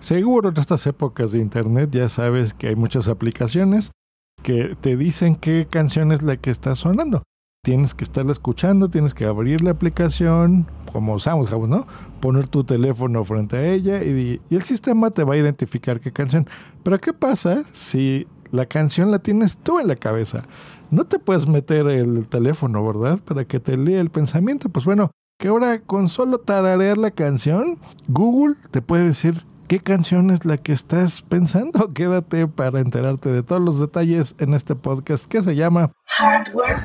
[0.00, 3.92] Seguro en estas épocas de internet ya sabes que hay muchas aplicaciones
[4.42, 7.22] que te dicen qué canción es la que está sonando.
[7.62, 11.86] Tienes que estarla escuchando, tienes que abrir la aplicación, como usamos, ¿no?
[12.20, 16.48] Poner tu teléfono frente a ella y, el sistema te va a identificar qué canción.
[16.82, 20.44] Pero ¿qué pasa si la canción la tienes tú en la cabeza?
[20.90, 23.20] No te puedes meter el teléfono, ¿verdad?
[23.22, 24.70] Para que te lea el pensamiento.
[24.70, 27.78] Pues bueno, que ahora con solo tararear la canción,
[28.08, 31.92] Google te puede decir ¿Qué canción es la que estás pensando?
[31.94, 36.76] Quédate para enterarte de todos los detalles en este podcast que se llama Hardware.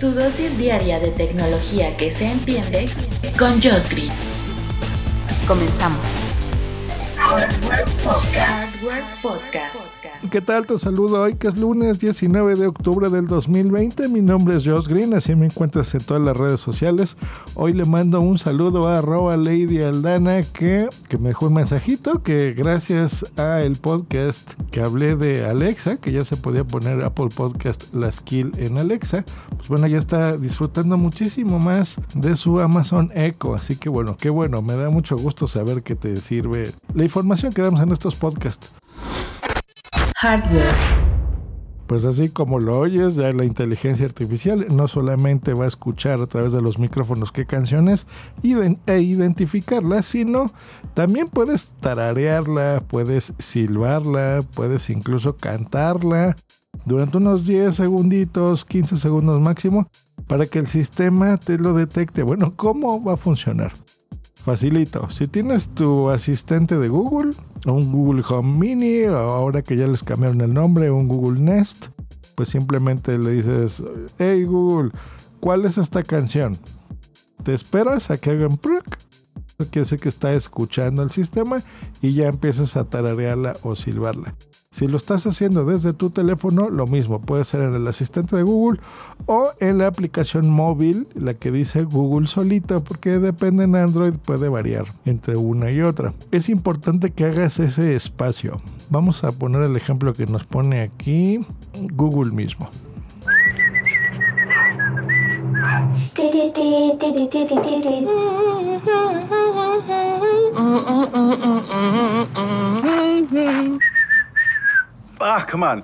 [0.00, 2.86] Tu dosis diaria de tecnología que se entiende
[3.38, 4.10] con Josh Green.
[5.46, 6.04] Comenzamos.
[7.16, 7.84] Hardware
[9.22, 9.93] Podcast.
[10.30, 10.66] ¿Qué tal?
[10.66, 14.08] Te saludo hoy que es lunes 19 de octubre del 2020.
[14.08, 17.16] Mi nombre es Josh Green, así me encuentras en todas las redes sociales.
[17.54, 22.22] Hoy le mando un saludo a arroba Lady Aldana que, que me dejó un mensajito
[22.22, 27.28] que gracias a el podcast que hablé de Alexa, que ya se podía poner Apple
[27.34, 29.24] Podcast la skill en Alexa,
[29.56, 33.54] pues bueno, ya está disfrutando muchísimo más de su Amazon Echo.
[33.54, 37.52] Así que bueno, qué bueno, me da mucho gusto saber que te sirve la información
[37.52, 38.70] que damos en estos podcasts.
[40.24, 40.64] Hardware.
[41.86, 46.26] Pues así como lo oyes, ya la inteligencia artificial no solamente va a escuchar a
[46.26, 48.06] través de los micrófonos qué canciones
[48.42, 50.50] e identificarlas, sino
[50.94, 56.36] también puedes tararearla, puedes silbarla, puedes incluso cantarla
[56.86, 59.90] durante unos 10 segunditos, 15 segundos máximo,
[60.26, 62.22] para que el sistema te lo detecte.
[62.22, 63.72] Bueno, ¿cómo va a funcionar?
[64.44, 65.08] Facilito.
[65.08, 67.30] Si tienes tu asistente de Google,
[67.64, 71.86] un Google Home Mini, ahora que ya les cambiaron el nombre, un Google Nest,
[72.34, 73.82] pues simplemente le dices,
[74.18, 74.90] hey Google,
[75.40, 76.58] ¿cuál es esta canción?
[77.42, 78.98] Te esperas a que hagan pruk,
[79.70, 81.62] que hace que está escuchando el sistema
[82.02, 84.34] y ya empiezas a tararearla o silbarla.
[84.74, 88.42] Si lo estás haciendo desde tu teléfono, lo mismo, puede ser en el asistente de
[88.42, 88.80] Google
[89.26, 94.48] o en la aplicación móvil, la que dice Google solito, porque depende en Android, puede
[94.48, 96.12] variar entre una y otra.
[96.32, 98.60] Es importante que hagas ese espacio.
[98.90, 101.38] Vamos a poner el ejemplo que nos pone aquí
[101.92, 102.68] Google mismo.
[115.20, 115.82] Ah, come on.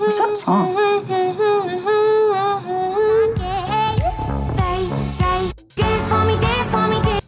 [0.00, 0.76] What's that song?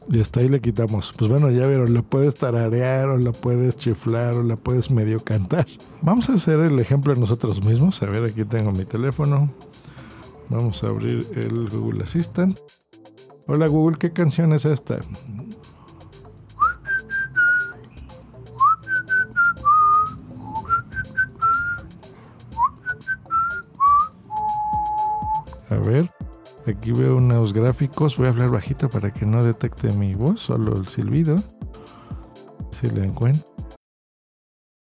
[0.08, 1.12] Y hasta ahí le quitamos.
[1.18, 5.22] Pues bueno, ya vieron, la puedes tararear o la puedes chiflar o la puedes medio
[5.22, 5.66] cantar.
[6.00, 8.02] Vamos a hacer el ejemplo de nosotros mismos.
[8.02, 9.50] A ver, aquí tengo mi teléfono.
[10.48, 12.58] Vamos a abrir el Google Assistant.
[13.48, 14.98] Hola Google, ¿qué canción es esta?
[25.68, 26.08] A ver,
[26.66, 28.16] aquí veo unos gráficos.
[28.16, 31.36] Voy a hablar bajito para que no detecte mi voz, solo el silbido.
[32.70, 33.44] Si le encuentro.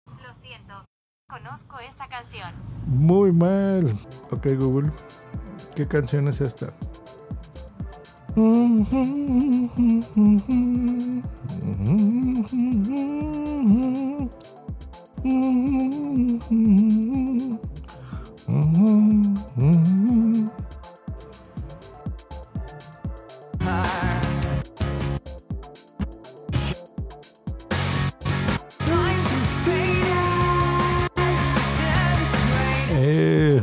[0.07, 0.85] Lo siento,
[1.29, 2.53] conozco esa canción.
[2.85, 3.95] Muy mal.
[4.31, 4.91] Ok, Google.
[5.75, 6.73] ¿Qué canción es esta?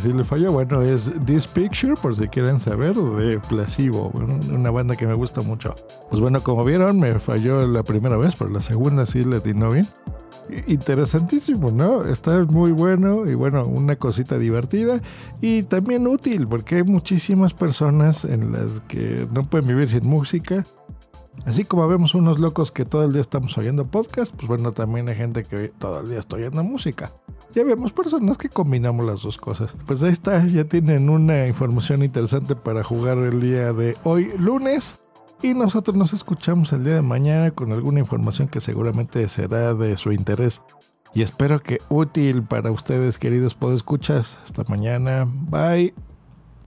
[0.00, 4.10] si le falló, bueno, es This Picture, por si quieren saber, de Placebo,
[4.52, 5.74] una banda que me gusta mucho.
[6.08, 9.70] Pues bueno, como vieron, me falló la primera vez, pero la segunda sí le atinó
[9.70, 9.86] bien.
[10.66, 12.04] Interesantísimo, ¿no?
[12.04, 15.00] Está muy bueno y bueno, una cosita divertida
[15.40, 20.64] y también útil porque hay muchísimas personas en las que no pueden vivir sin música.
[21.46, 25.08] Así como vemos unos locos que todo el día estamos oyendo podcast, pues bueno, también
[25.08, 27.12] hay gente que todo el día está oyendo música.
[27.52, 29.76] Ya vemos personas que combinamos las dos cosas.
[29.86, 34.98] Pues ahí está, ya tienen una información interesante para jugar el día de hoy, lunes.
[35.42, 39.96] Y nosotros nos escuchamos el día de mañana con alguna información que seguramente será de
[39.96, 40.62] su interés.
[41.14, 44.38] Y espero que útil para ustedes, queridos podescuchas.
[44.44, 45.26] Hasta mañana.
[45.26, 46.09] Bye.